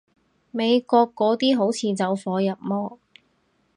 [0.49, 2.97] 美國嗰啲好似走火入魔